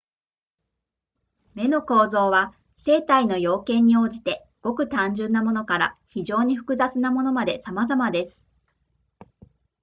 [1.53, 8.43] 眼の構造は生体の要件に応じてごく単純なものから非常に複雑なものまでさまざまです